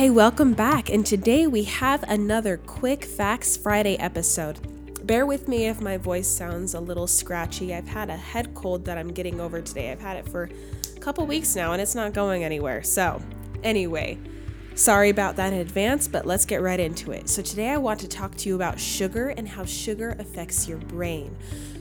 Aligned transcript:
Hey, 0.00 0.08
welcome 0.08 0.54
back. 0.54 0.88
And 0.88 1.04
today 1.04 1.46
we 1.46 1.64
have 1.64 2.02
another 2.04 2.56
Quick 2.56 3.04
Facts 3.04 3.58
Friday 3.58 3.98
episode. 3.98 5.06
Bear 5.06 5.26
with 5.26 5.46
me 5.46 5.66
if 5.66 5.82
my 5.82 5.98
voice 5.98 6.26
sounds 6.26 6.72
a 6.72 6.80
little 6.80 7.06
scratchy. 7.06 7.74
I've 7.74 7.86
had 7.86 8.08
a 8.08 8.16
head 8.16 8.54
cold 8.54 8.86
that 8.86 8.96
I'm 8.96 9.12
getting 9.12 9.42
over 9.42 9.60
today. 9.60 9.92
I've 9.92 10.00
had 10.00 10.16
it 10.16 10.26
for 10.26 10.48
a 10.96 11.00
couple 11.00 11.26
weeks 11.26 11.54
now 11.54 11.74
and 11.74 11.82
it's 11.82 11.94
not 11.94 12.14
going 12.14 12.44
anywhere. 12.44 12.82
So, 12.82 13.20
anyway, 13.62 14.16
sorry 14.74 15.10
about 15.10 15.36
that 15.36 15.52
in 15.52 15.58
advance, 15.58 16.08
but 16.08 16.24
let's 16.24 16.46
get 16.46 16.62
right 16.62 16.80
into 16.80 17.12
it. 17.12 17.28
So, 17.28 17.42
today 17.42 17.68
I 17.68 17.76
want 17.76 18.00
to 18.00 18.08
talk 18.08 18.34
to 18.36 18.48
you 18.48 18.54
about 18.54 18.80
sugar 18.80 19.28
and 19.28 19.46
how 19.46 19.66
sugar 19.66 20.16
affects 20.18 20.66
your 20.66 20.78
brain. 20.78 21.36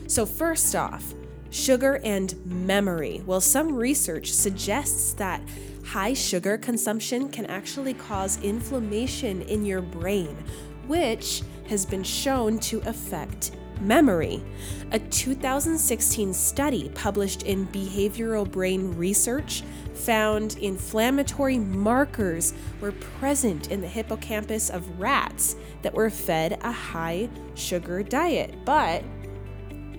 So, 0.07 0.25
first 0.25 0.75
off, 0.75 1.13
sugar 1.51 2.01
and 2.03 2.35
memory. 2.45 3.23
Well, 3.25 3.39
some 3.39 3.73
research 3.73 4.33
suggests 4.33 5.13
that 5.13 5.41
high 5.89 6.13
sugar 6.13 6.55
consumption 6.55 7.27
can 7.29 7.47
actually 7.47 7.95
cause 7.95 8.39
inflammation 8.43 9.41
in 9.43 9.65
your 9.65 9.81
brain, 9.81 10.37
which 10.85 11.41
has 11.67 11.83
been 11.83 12.03
shown 12.03 12.59
to 12.59 12.79
affect 12.85 13.53
memory. 13.81 14.43
A 14.91 14.99
2016 14.99 16.31
study 16.31 16.89
published 16.93 17.41
in 17.41 17.65
Behavioral 17.69 18.49
Brain 18.49 18.95
Research 18.97 19.63
found 19.95 20.57
inflammatory 20.57 21.57
markers 21.57 22.53
were 22.81 22.91
present 22.91 23.71
in 23.71 23.81
the 23.81 23.87
hippocampus 23.87 24.69
of 24.69 24.99
rats 24.99 25.55
that 25.81 25.95
were 25.95 26.11
fed 26.11 26.59
a 26.61 26.71
high 26.71 27.27
sugar 27.55 28.03
diet. 28.03 28.53
But 28.63 29.03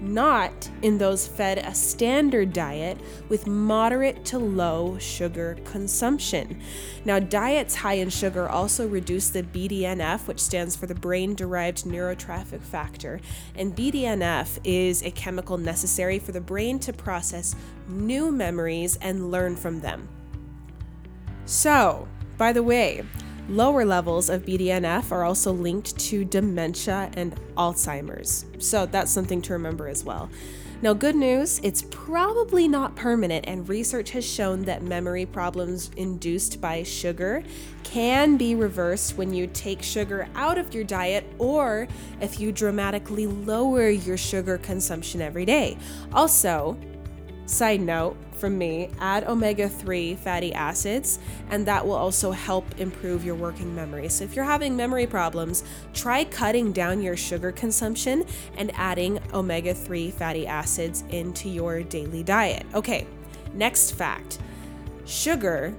not 0.00 0.70
in 0.82 0.98
those 0.98 1.26
fed 1.26 1.58
a 1.58 1.74
standard 1.74 2.52
diet 2.52 2.98
with 3.28 3.46
moderate 3.46 4.24
to 4.26 4.38
low 4.38 4.98
sugar 4.98 5.58
consumption. 5.64 6.60
Now, 7.04 7.18
diets 7.18 7.74
high 7.74 7.94
in 7.94 8.10
sugar 8.10 8.48
also 8.48 8.88
reduce 8.88 9.28
the 9.28 9.42
BDNF, 9.42 10.26
which 10.26 10.40
stands 10.40 10.76
for 10.76 10.86
the 10.86 10.94
brain 10.94 11.34
derived 11.34 11.84
neurotrophic 11.84 12.62
factor. 12.62 13.20
And 13.54 13.76
BDNF 13.76 14.58
is 14.64 15.02
a 15.02 15.10
chemical 15.10 15.58
necessary 15.58 16.18
for 16.18 16.32
the 16.32 16.40
brain 16.40 16.78
to 16.80 16.92
process 16.92 17.54
new 17.88 18.30
memories 18.30 18.96
and 18.96 19.30
learn 19.30 19.56
from 19.56 19.80
them. 19.80 20.08
So, 21.44 22.06
by 22.38 22.52
the 22.52 22.62
way, 22.62 23.04
Lower 23.48 23.84
levels 23.84 24.30
of 24.30 24.44
BDNF 24.44 25.10
are 25.10 25.24
also 25.24 25.52
linked 25.52 25.98
to 25.98 26.24
dementia 26.24 27.10
and 27.14 27.34
Alzheimer's. 27.56 28.46
So 28.58 28.86
that's 28.86 29.10
something 29.10 29.42
to 29.42 29.52
remember 29.54 29.88
as 29.88 30.04
well. 30.04 30.30
Now, 30.82 30.94
good 30.94 31.14
news, 31.14 31.60
it's 31.62 31.84
probably 31.90 32.66
not 32.66 32.96
permanent, 32.96 33.44
and 33.46 33.68
research 33.68 34.12
has 34.12 34.24
shown 34.24 34.62
that 34.62 34.82
memory 34.82 35.26
problems 35.26 35.90
induced 35.96 36.58
by 36.58 36.84
sugar 36.84 37.42
can 37.84 38.38
be 38.38 38.54
reversed 38.54 39.18
when 39.18 39.34
you 39.34 39.46
take 39.48 39.82
sugar 39.82 40.26
out 40.34 40.56
of 40.56 40.72
your 40.72 40.84
diet 40.84 41.26
or 41.38 41.86
if 42.22 42.40
you 42.40 42.50
dramatically 42.50 43.26
lower 43.26 43.90
your 43.90 44.16
sugar 44.16 44.56
consumption 44.56 45.20
every 45.20 45.44
day. 45.44 45.76
Also, 46.14 46.78
side 47.50 47.80
note, 47.80 48.16
from 48.40 48.56
me, 48.56 48.88
add 49.00 49.24
omega 49.24 49.68
3 49.68 50.14
fatty 50.14 50.54
acids, 50.54 51.18
and 51.50 51.66
that 51.66 51.86
will 51.86 51.94
also 51.94 52.30
help 52.30 52.64
improve 52.80 53.24
your 53.24 53.34
working 53.34 53.74
memory. 53.74 54.08
So, 54.08 54.24
if 54.24 54.34
you're 54.34 54.46
having 54.46 54.74
memory 54.74 55.06
problems, 55.06 55.62
try 55.92 56.24
cutting 56.24 56.72
down 56.72 57.02
your 57.02 57.16
sugar 57.16 57.52
consumption 57.52 58.24
and 58.56 58.72
adding 58.74 59.20
omega 59.34 59.74
3 59.74 60.10
fatty 60.10 60.46
acids 60.46 61.04
into 61.10 61.50
your 61.50 61.82
daily 61.82 62.22
diet. 62.22 62.64
Okay, 62.74 63.06
next 63.52 63.92
fact 63.92 64.38
sugar 65.04 65.74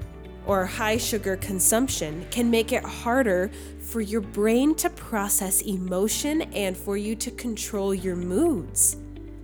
or 0.46 0.66
high 0.66 0.98
sugar 0.98 1.38
consumption 1.38 2.26
can 2.32 2.50
make 2.50 2.72
it 2.74 2.84
harder 2.84 3.50
for 3.80 4.02
your 4.02 4.22
brain 4.22 4.76
to 4.76 4.90
process 4.90 5.62
emotion 5.62 6.42
and 6.54 6.76
for 6.76 6.98
you 6.98 7.16
to 7.16 7.32
control 7.32 7.94
your 7.94 8.16
moods. 8.16 8.98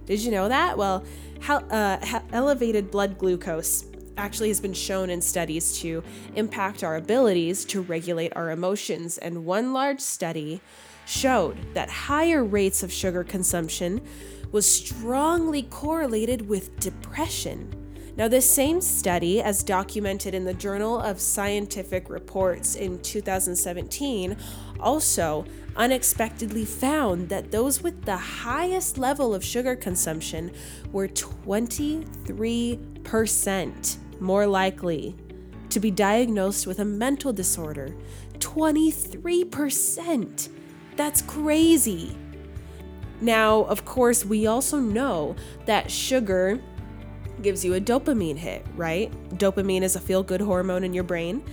Did 0.07 0.21
you 0.21 0.31
know 0.31 0.47
that? 0.47 0.77
Well, 0.77 1.03
uh, 1.49 2.19
elevated 2.31 2.89
blood 2.89 3.17
glucose 3.19 3.85
actually 4.17 4.47
has 4.47 4.59
been 4.59 4.73
shown 4.73 5.09
in 5.09 5.21
studies 5.21 5.77
to 5.79 6.01
impact 6.35 6.83
our 6.83 6.95
abilities 6.95 7.65
to 7.65 7.81
regulate 7.81 8.33
our 8.35 8.49
emotions. 8.49 9.17
And 9.19 9.45
one 9.45 9.73
large 9.73 9.99
study 9.99 10.61
showed 11.05 11.57
that 11.73 11.89
higher 11.89 12.43
rates 12.43 12.83
of 12.83 12.91
sugar 12.91 13.23
consumption 13.23 14.01
was 14.51 14.65
strongly 14.65 15.63
correlated 15.63 16.47
with 16.47 16.79
depression. 16.79 17.86
Now, 18.17 18.27
this 18.27 18.49
same 18.49 18.81
study, 18.81 19.41
as 19.43 19.61
documented 19.61 20.33
in 20.33 20.43
the 20.43 20.55
Journal 20.55 20.99
of 20.99 21.21
Scientific 21.21 22.09
Reports 22.09 22.73
in 22.73 22.99
2017, 23.03 24.35
also 24.79 25.45
unexpectedly 25.75 26.65
found 26.65 27.29
that 27.29 27.51
those 27.51 27.83
with 27.83 28.05
the 28.05 28.17
highest 28.17 28.97
level 28.97 29.35
of 29.35 29.45
sugar 29.45 29.75
consumption 29.75 30.49
were 30.91 31.07
23% 31.07 33.97
more 34.19 34.47
likely 34.47 35.15
to 35.69 35.79
be 35.79 35.91
diagnosed 35.91 36.65
with 36.65 36.79
a 36.79 36.85
mental 36.85 37.31
disorder. 37.31 37.95
23%! 38.39 40.49
That's 40.95 41.21
crazy! 41.21 42.17
Now, 43.21 43.65
of 43.65 43.85
course, 43.85 44.25
we 44.25 44.47
also 44.47 44.79
know 44.79 45.35
that 45.67 45.91
sugar 45.91 46.59
gives 47.41 47.63
you 47.63 47.75
a 47.75 47.81
dopamine 47.81 48.37
hit, 48.37 48.65
right? 48.75 49.11
Dopamine 49.37 49.81
is 49.81 49.95
a 49.95 49.99
feel 49.99 50.23
good 50.23 50.41
hormone 50.41 50.83
in 50.83 50.93
your 50.93 51.03
brain, 51.03 51.43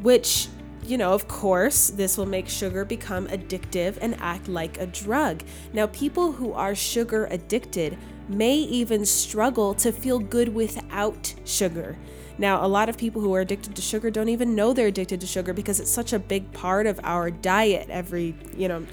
which, 0.00 0.48
you 0.84 0.98
know, 0.98 1.12
of 1.12 1.28
course, 1.28 1.90
this 1.90 2.16
will 2.16 2.26
make 2.26 2.48
sugar 2.48 2.84
become 2.84 3.26
addictive 3.28 3.98
and 4.00 4.20
act 4.20 4.48
like 4.48 4.78
a 4.78 4.86
drug. 4.86 5.42
Now, 5.72 5.86
people 5.88 6.32
who 6.32 6.52
are 6.52 6.74
sugar 6.74 7.26
addicted 7.26 7.98
may 8.28 8.54
even 8.54 9.04
struggle 9.04 9.74
to 9.74 9.92
feel 9.92 10.18
good 10.18 10.54
without 10.54 11.34
sugar. 11.44 11.96
Now, 12.38 12.64
a 12.64 12.68
lot 12.68 12.88
of 12.88 12.96
people 12.96 13.20
who 13.20 13.34
are 13.34 13.40
addicted 13.40 13.76
to 13.76 13.82
sugar 13.82 14.10
don't 14.10 14.28
even 14.28 14.54
know 14.54 14.72
they're 14.72 14.86
addicted 14.86 15.20
to 15.20 15.26
sugar 15.26 15.52
because 15.52 15.80
it's 15.80 15.90
such 15.90 16.12
a 16.12 16.18
big 16.18 16.50
part 16.52 16.86
of 16.86 16.98
our 17.04 17.30
diet 17.30 17.88
every, 17.90 18.34
you 18.56 18.68
know, 18.68 18.86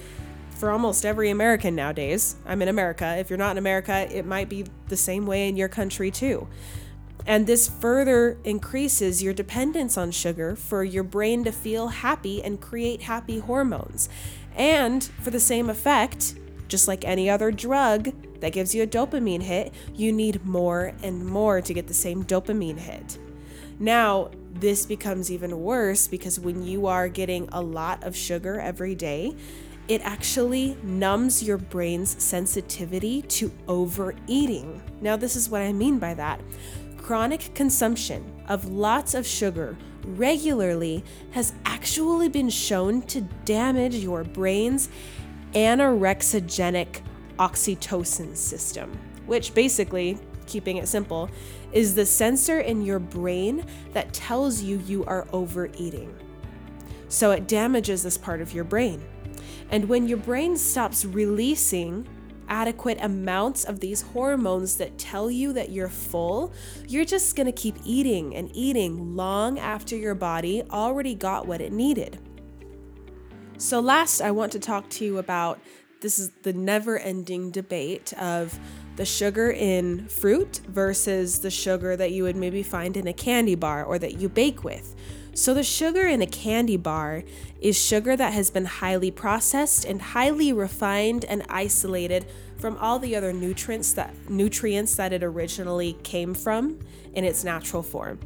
for 0.60 0.70
almost 0.70 1.06
every 1.06 1.30
American 1.30 1.74
nowadays. 1.74 2.36
I'm 2.44 2.60
in 2.60 2.68
America. 2.68 3.16
If 3.16 3.30
you're 3.30 3.38
not 3.38 3.52
in 3.52 3.58
America, 3.58 4.06
it 4.14 4.26
might 4.26 4.50
be 4.50 4.66
the 4.88 4.96
same 4.96 5.26
way 5.26 5.48
in 5.48 5.56
your 5.56 5.70
country 5.70 6.10
too. 6.10 6.46
And 7.26 7.46
this 7.46 7.66
further 7.66 8.36
increases 8.44 9.22
your 9.22 9.32
dependence 9.32 9.96
on 9.96 10.10
sugar 10.10 10.54
for 10.54 10.84
your 10.84 11.02
brain 11.02 11.44
to 11.44 11.52
feel 11.52 11.88
happy 11.88 12.42
and 12.42 12.60
create 12.60 13.02
happy 13.02 13.38
hormones. 13.38 14.10
And 14.54 15.02
for 15.02 15.30
the 15.30 15.40
same 15.40 15.70
effect, 15.70 16.34
just 16.68 16.86
like 16.86 17.06
any 17.06 17.30
other 17.30 17.50
drug 17.50 18.10
that 18.40 18.52
gives 18.52 18.74
you 18.74 18.82
a 18.82 18.86
dopamine 18.86 19.42
hit, 19.42 19.72
you 19.94 20.12
need 20.12 20.44
more 20.44 20.92
and 21.02 21.24
more 21.24 21.62
to 21.62 21.72
get 21.72 21.86
the 21.86 21.94
same 21.94 22.22
dopamine 22.24 22.78
hit. 22.78 23.18
Now, 23.78 24.30
this 24.52 24.84
becomes 24.84 25.30
even 25.30 25.62
worse 25.62 26.06
because 26.06 26.38
when 26.38 26.62
you 26.62 26.86
are 26.86 27.08
getting 27.08 27.48
a 27.50 27.62
lot 27.62 28.04
of 28.04 28.14
sugar 28.14 28.60
every 28.60 28.94
day, 28.94 29.34
it 29.90 30.00
actually 30.02 30.76
numbs 30.84 31.42
your 31.42 31.58
brain's 31.58 32.22
sensitivity 32.22 33.22
to 33.22 33.50
overeating. 33.66 34.80
Now, 35.00 35.16
this 35.16 35.34
is 35.34 35.50
what 35.50 35.62
I 35.62 35.72
mean 35.72 35.98
by 35.98 36.14
that. 36.14 36.40
Chronic 36.96 37.52
consumption 37.56 38.40
of 38.46 38.70
lots 38.70 39.14
of 39.14 39.26
sugar 39.26 39.76
regularly 40.04 41.02
has 41.32 41.54
actually 41.64 42.28
been 42.28 42.48
shown 42.48 43.02
to 43.02 43.22
damage 43.44 43.96
your 43.96 44.22
brain's 44.22 44.90
anorexigenic 45.54 47.00
oxytocin 47.40 48.36
system, 48.36 48.96
which 49.26 49.54
basically, 49.54 50.16
keeping 50.46 50.76
it 50.76 50.86
simple, 50.86 51.28
is 51.72 51.96
the 51.96 52.06
sensor 52.06 52.60
in 52.60 52.80
your 52.82 53.00
brain 53.00 53.66
that 53.92 54.12
tells 54.12 54.62
you 54.62 54.78
you 54.86 55.04
are 55.06 55.26
overeating. 55.32 56.14
So 57.08 57.32
it 57.32 57.48
damages 57.48 58.04
this 58.04 58.16
part 58.16 58.40
of 58.40 58.52
your 58.52 58.62
brain. 58.62 59.02
And 59.70 59.88
when 59.88 60.08
your 60.08 60.18
brain 60.18 60.56
stops 60.56 61.04
releasing 61.04 62.06
adequate 62.48 62.98
amounts 63.00 63.64
of 63.64 63.80
these 63.80 64.02
hormones 64.02 64.76
that 64.76 64.98
tell 64.98 65.30
you 65.30 65.52
that 65.52 65.70
you're 65.70 65.88
full, 65.88 66.52
you're 66.88 67.04
just 67.04 67.36
gonna 67.36 67.52
keep 67.52 67.76
eating 67.84 68.34
and 68.34 68.50
eating 68.52 69.16
long 69.16 69.58
after 69.58 69.96
your 69.96 70.14
body 70.14 70.62
already 70.70 71.14
got 71.14 71.46
what 71.46 71.60
it 71.60 71.72
needed. 71.72 72.18
So, 73.56 73.78
last, 73.78 74.20
I 74.20 74.30
want 74.30 74.52
to 74.52 74.58
talk 74.58 74.88
to 74.90 75.04
you 75.04 75.18
about 75.18 75.60
this 76.00 76.18
is 76.18 76.30
the 76.42 76.52
never 76.52 76.98
ending 76.98 77.50
debate 77.50 78.12
of 78.14 78.58
the 78.96 79.04
sugar 79.04 79.50
in 79.50 80.08
fruit 80.08 80.60
versus 80.66 81.40
the 81.40 81.50
sugar 81.50 81.96
that 81.96 82.10
you 82.12 82.22
would 82.24 82.36
maybe 82.36 82.62
find 82.62 82.96
in 82.96 83.06
a 83.06 83.12
candy 83.12 83.54
bar 83.54 83.84
or 83.84 83.98
that 83.98 84.18
you 84.18 84.28
bake 84.28 84.64
with. 84.64 84.96
So, 85.32 85.54
the 85.54 85.62
sugar 85.62 86.06
in 86.06 86.22
a 86.22 86.26
candy 86.26 86.76
bar 86.76 87.22
is 87.60 87.78
sugar 87.78 88.16
that 88.16 88.32
has 88.32 88.50
been 88.50 88.64
highly 88.64 89.10
processed 89.10 89.84
and 89.84 90.02
highly 90.02 90.52
refined 90.52 91.24
and 91.24 91.44
isolated 91.48 92.26
from 92.58 92.76
all 92.78 92.98
the 92.98 93.14
other 93.14 93.32
nutrients 93.32 93.92
that 93.94 94.14
nutrients 94.28 94.96
that 94.96 95.12
it 95.12 95.22
originally 95.22 95.94
came 96.02 96.34
from 96.34 96.80
in 97.14 97.24
its 97.24 97.44
natural 97.44 97.82
form. 97.82 98.18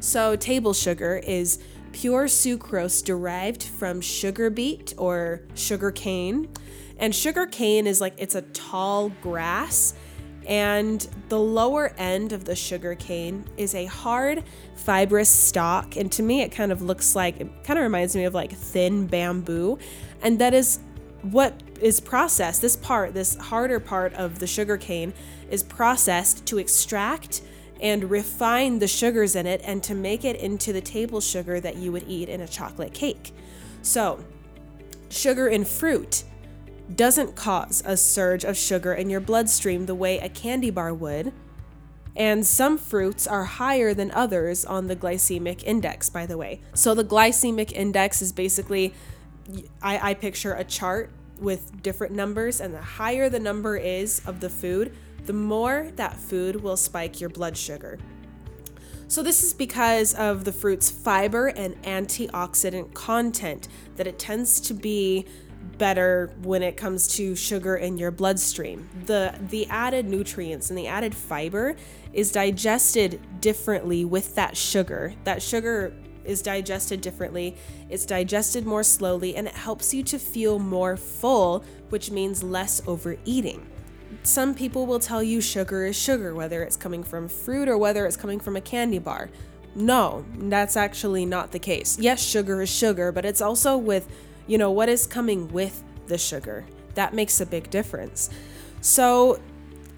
So, 0.00 0.34
table 0.34 0.74
sugar 0.74 1.20
is 1.24 1.60
pure 1.92 2.24
sucrose 2.24 3.04
derived 3.04 3.62
from 3.62 4.00
sugar 4.00 4.50
beet 4.50 4.94
or 4.98 5.42
sugar 5.54 5.92
cane. 5.92 6.48
And 6.98 7.14
sugar 7.14 7.46
cane 7.46 7.86
is 7.86 8.00
like 8.00 8.14
it's 8.18 8.34
a 8.34 8.42
tall 8.42 9.10
grass 9.22 9.94
and 10.46 11.06
the 11.28 11.38
lower 11.38 11.92
end 11.98 12.32
of 12.32 12.44
the 12.44 12.56
sugar 12.56 12.94
cane 12.94 13.44
is 13.56 13.74
a 13.74 13.86
hard 13.86 14.42
fibrous 14.76 15.28
stalk 15.28 15.96
and 15.96 16.10
to 16.10 16.22
me 16.22 16.42
it 16.42 16.50
kind 16.50 16.72
of 16.72 16.82
looks 16.82 17.14
like 17.14 17.40
it 17.40 17.48
kind 17.64 17.78
of 17.78 17.82
reminds 17.84 18.16
me 18.16 18.24
of 18.24 18.34
like 18.34 18.52
thin 18.52 19.06
bamboo. 19.06 19.78
And 20.22 20.38
that 20.38 20.54
is 20.54 20.80
what 21.22 21.62
is 21.80 22.00
processed 22.00 22.62
this 22.62 22.76
part 22.76 23.14
this 23.14 23.36
harder 23.36 23.78
part 23.78 24.12
of 24.14 24.38
the 24.38 24.46
sugar 24.46 24.76
cane 24.76 25.12
is 25.50 25.62
processed 25.62 26.44
to 26.46 26.58
extract 26.58 27.42
and 27.80 28.10
refine 28.10 28.78
the 28.78 28.86
sugars 28.88 29.34
in 29.34 29.46
it 29.46 29.60
and 29.64 29.82
to 29.82 29.94
make 29.94 30.24
it 30.24 30.36
into 30.36 30.72
the 30.72 30.80
table 30.80 31.20
sugar 31.20 31.60
that 31.60 31.76
you 31.76 31.90
would 31.90 32.04
eat 32.06 32.28
in 32.28 32.40
a 32.40 32.48
chocolate 32.48 32.94
cake. 32.94 33.32
So 33.82 34.24
sugar 35.10 35.48
in 35.48 35.64
fruit 35.64 36.22
doesn't 36.96 37.36
cause 37.36 37.82
a 37.84 37.96
surge 37.96 38.44
of 38.44 38.56
sugar 38.56 38.92
in 38.92 39.10
your 39.10 39.20
bloodstream 39.20 39.86
the 39.86 39.94
way 39.94 40.18
a 40.18 40.28
candy 40.28 40.70
bar 40.70 40.92
would. 40.92 41.32
And 42.14 42.46
some 42.46 42.76
fruits 42.76 43.26
are 43.26 43.44
higher 43.44 43.94
than 43.94 44.10
others 44.10 44.64
on 44.64 44.86
the 44.86 44.96
glycemic 44.96 45.62
index, 45.64 46.10
by 46.10 46.26
the 46.26 46.36
way. 46.36 46.60
So 46.74 46.94
the 46.94 47.04
glycemic 47.04 47.72
index 47.72 48.20
is 48.20 48.32
basically, 48.32 48.92
I, 49.80 50.10
I 50.10 50.14
picture 50.14 50.52
a 50.52 50.64
chart 50.64 51.10
with 51.38 51.82
different 51.82 52.14
numbers, 52.14 52.60
and 52.60 52.74
the 52.74 52.82
higher 52.82 53.28
the 53.28 53.40
number 53.40 53.76
is 53.76 54.20
of 54.26 54.40
the 54.40 54.50
food, 54.50 54.94
the 55.24 55.32
more 55.32 55.90
that 55.96 56.16
food 56.16 56.62
will 56.62 56.76
spike 56.76 57.20
your 57.20 57.30
blood 57.30 57.56
sugar. 57.56 57.98
So, 59.08 59.22
this 59.22 59.42
is 59.42 59.52
because 59.52 60.14
of 60.14 60.44
the 60.44 60.52
fruit's 60.52 60.90
fiber 60.90 61.48
and 61.48 61.80
antioxidant 61.82 62.94
content, 62.94 63.68
that 63.96 64.06
it 64.06 64.18
tends 64.18 64.60
to 64.60 64.74
be 64.74 65.26
better 65.78 66.32
when 66.42 66.62
it 66.62 66.76
comes 66.76 67.08
to 67.16 67.34
sugar 67.34 67.76
in 67.76 67.98
your 67.98 68.10
bloodstream. 68.10 68.88
The 69.06 69.34
the 69.48 69.66
added 69.68 70.06
nutrients 70.06 70.70
and 70.70 70.78
the 70.78 70.86
added 70.86 71.14
fiber 71.14 71.76
is 72.12 72.32
digested 72.32 73.20
differently 73.40 74.04
with 74.04 74.34
that 74.34 74.56
sugar. 74.56 75.14
That 75.24 75.42
sugar 75.42 75.94
is 76.24 76.42
digested 76.42 77.00
differently. 77.00 77.56
It's 77.88 78.06
digested 78.06 78.66
more 78.66 78.84
slowly 78.84 79.34
and 79.36 79.46
it 79.46 79.54
helps 79.54 79.92
you 79.92 80.02
to 80.04 80.18
feel 80.18 80.58
more 80.58 80.96
full, 80.96 81.64
which 81.88 82.10
means 82.10 82.42
less 82.42 82.82
overeating. 82.86 83.66
Some 84.22 84.54
people 84.54 84.86
will 84.86 85.00
tell 85.00 85.22
you 85.22 85.40
sugar 85.40 85.86
is 85.86 85.96
sugar, 85.96 86.34
whether 86.34 86.62
it's 86.62 86.76
coming 86.76 87.02
from 87.02 87.28
fruit 87.28 87.68
or 87.68 87.78
whether 87.78 88.06
it's 88.06 88.16
coming 88.16 88.38
from 88.38 88.56
a 88.56 88.60
candy 88.60 88.98
bar. 88.98 89.30
No, 89.74 90.24
that's 90.36 90.76
actually 90.76 91.24
not 91.24 91.50
the 91.50 91.58
case. 91.58 91.98
Yes, 91.98 92.22
sugar 92.22 92.60
is 92.60 92.70
sugar, 92.70 93.10
but 93.10 93.24
it's 93.24 93.40
also 93.40 93.76
with 93.78 94.06
you 94.46 94.58
know, 94.58 94.70
what 94.70 94.88
is 94.88 95.06
coming 95.06 95.48
with 95.48 95.82
the 96.06 96.18
sugar. 96.18 96.64
That 96.94 97.14
makes 97.14 97.40
a 97.40 97.46
big 97.46 97.70
difference. 97.70 98.30
So, 98.80 99.40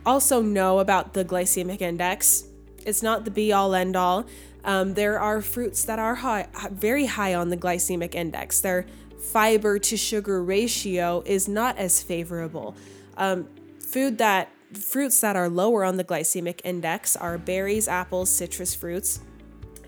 also 0.06 0.42
know 0.42 0.78
about 0.80 1.14
the 1.14 1.24
glycemic 1.24 1.80
index. 1.80 2.44
It's 2.84 3.02
not 3.02 3.24
the 3.24 3.30
be 3.30 3.52
all 3.52 3.74
end 3.74 3.96
all. 3.96 4.26
Um, 4.64 4.94
there 4.94 5.18
are 5.18 5.40
fruits 5.40 5.84
that 5.84 5.98
are 5.98 6.16
high, 6.16 6.48
very 6.70 7.06
high 7.06 7.34
on 7.34 7.48
the 7.48 7.56
glycemic 7.56 8.14
index. 8.14 8.60
Their 8.60 8.86
fiber 9.18 9.78
to 9.78 9.96
sugar 9.96 10.42
ratio 10.42 11.22
is 11.26 11.48
not 11.48 11.78
as 11.78 12.02
favorable. 12.02 12.74
Um, 13.16 13.48
food 13.78 14.18
that 14.18 14.50
fruits 14.72 15.20
that 15.20 15.36
are 15.36 15.48
lower 15.48 15.84
on 15.84 15.96
the 15.96 16.04
glycemic 16.04 16.60
index 16.64 17.16
are 17.16 17.38
berries, 17.38 17.88
apples, 17.88 18.30
citrus 18.30 18.74
fruits, 18.74 19.20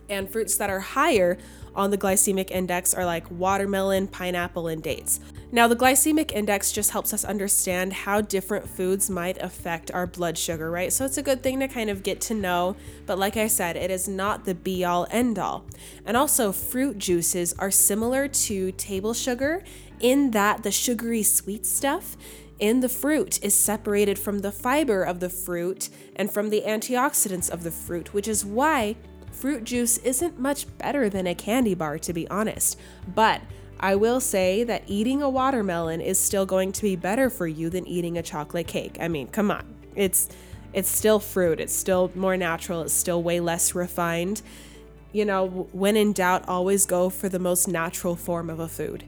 and 0.09 0.31
fruits 0.31 0.57
that 0.57 0.71
are 0.71 0.81
higher 0.81 1.39
on 1.75 1.91
the 1.91 1.99
glycemic 1.99 2.51
index 2.51 2.95
are 2.95 3.05
like 3.05 3.31
watermelon, 3.31 4.09
pineapple, 4.09 4.67
and 4.67 4.83
dates. 4.83 5.21
Now, 5.53 5.69
the 5.69 5.77
glycemic 5.77 6.33
index 6.33 6.73
just 6.73 6.91
helps 6.91 7.13
us 7.13 7.25
understand 7.25 7.93
how 7.93 8.21
different 8.21 8.69
foods 8.69 9.09
might 9.09 9.41
affect 9.41 9.91
our 9.93 10.07
blood 10.07 10.37
sugar, 10.37 10.71
right? 10.71 10.93
So 10.93 11.05
it's 11.05 11.19
a 11.19 11.23
good 11.23 11.43
thing 11.43 11.61
to 11.61 11.69
kind 11.69 11.91
of 11.91 12.03
get 12.03 12.21
to 12.23 12.35
know, 12.35 12.77
but 13.05 13.19
like 13.19 13.37
I 13.37 13.47
said, 13.47 13.77
it 13.77 13.91
is 13.91 14.09
not 14.09 14.45
the 14.45 14.55
be 14.55 14.85
all 14.85 15.07
end 15.11 15.39
all. 15.39 15.65
And 16.05 16.17
also, 16.17 16.51
fruit 16.51 16.99
juices 16.99 17.55
are 17.59 17.71
similar 17.71 18.27
to 18.27 18.73
table 18.73 19.15
sugar 19.15 19.63
in 20.01 20.33
that 20.33 20.63
the 20.63 20.73
sugary 20.73 21.23
sweet 21.23 21.65
stuff 21.65 22.17
in 22.59 22.81
the 22.81 22.89
fruit 22.89 23.39
is 23.43 23.57
separated 23.57 24.19
from 24.19 24.41
the 24.41 24.53
fiber 24.53 25.03
of 25.03 25.21
the 25.21 25.29
fruit 25.29 25.91
and 26.17 26.33
from 26.33 26.51
the 26.51 26.63
antioxidants 26.67 27.51
of 27.51 27.63
the 27.63 27.71
fruit, 27.71 28.15
which 28.15 28.27
is 28.27 28.45
why 28.45 28.97
fruit 29.37 29.65
juice 29.65 29.99
isn't 29.99 30.39
much 30.39 30.67
better 30.79 31.11
than 31.11 31.27
a 31.27 31.35
candy 31.35 31.75
bar, 31.75 31.99
to 31.99 32.13
be 32.13 32.29
honest. 32.29 32.79
But 33.15 33.43
I 33.79 33.95
will 33.95 34.21
say 34.21 34.65
that 34.65 34.83
eating 34.87 35.23
a 35.23 35.29
watermelon 35.29 36.01
is 36.01 36.19
still 36.19 36.47
going 36.47 36.73
to 36.73 36.83
be 36.83 36.97
better 36.97 37.29
for 37.29 37.47
you 37.47 37.69
than 37.69 37.87
eating 37.87 38.17
a 38.17 38.23
chocolate 38.23 38.67
cake. 38.67 38.97
I 39.01 39.09
mean, 39.09 39.29
come 39.29 39.51
on. 39.51 39.65
It's 39.95 40.29
it's 40.73 40.89
still 40.89 41.21
fruit. 41.21 41.61
It's 41.61 41.75
still 41.75 42.11
more 42.15 42.37
natural. 42.37 42.83
It's 42.83 42.95
still 42.95 43.23
way 43.23 43.41
less 43.41 43.75
refined. 43.75 44.43
You 45.13 45.25
know, 45.25 45.69
when 45.73 45.97
in 45.97 46.13
doubt, 46.13 46.49
always 46.49 46.87
go 46.87 47.09
for 47.09 47.29
the 47.29 47.39
most 47.39 47.69
natural 47.69 48.17
form 48.17 48.51
of 48.51 48.61
a 48.61 48.69
food. 48.69 49.05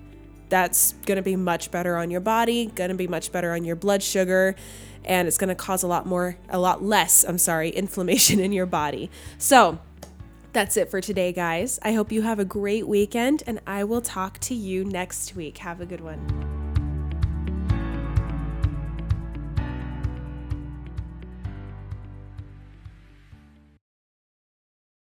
That's 0.48 0.92
going 1.04 1.16
to 1.16 1.22
be 1.22 1.36
much 1.36 1.70
better 1.70 1.96
on 1.96 2.10
your 2.10 2.22
body, 2.22 2.66
going 2.66 2.88
to 2.88 2.96
be 2.96 3.08
much 3.08 3.32
better 3.32 3.52
on 3.52 3.64
your 3.64 3.76
blood 3.76 4.02
sugar, 4.02 4.54
and 5.04 5.28
it's 5.28 5.36
going 5.36 5.48
to 5.48 5.54
cause 5.54 5.82
a 5.82 5.86
lot 5.86 6.06
more 6.06 6.38
a 6.48 6.58
lot 6.58 6.82
less, 6.82 7.24
I'm 7.24 7.38
sorry, 7.38 7.68
inflammation 7.84 8.40
in 8.40 8.52
your 8.52 8.66
body. 8.66 9.10
So, 9.36 9.78
that's 10.58 10.76
it 10.76 10.90
for 10.90 11.00
today, 11.00 11.32
guys. 11.32 11.78
I 11.82 11.92
hope 11.92 12.10
you 12.10 12.22
have 12.22 12.40
a 12.40 12.44
great 12.44 12.88
weekend, 12.88 13.44
and 13.46 13.60
I 13.64 13.84
will 13.84 14.00
talk 14.00 14.40
to 14.40 14.56
you 14.56 14.84
next 14.84 15.36
week. 15.36 15.58
Have 15.58 15.80
a 15.80 15.86
good 15.86 16.00
one. 16.00 16.57